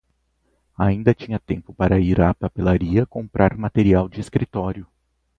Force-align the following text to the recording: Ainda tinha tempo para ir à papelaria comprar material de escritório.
Ainda 0.79 1.13
tinha 1.13 1.37
tempo 1.37 1.75
para 1.75 1.99
ir 1.99 2.19
à 2.21 2.33
papelaria 2.33 3.05
comprar 3.05 3.55
material 3.55 4.09
de 4.09 4.19
escritório. 4.19 4.87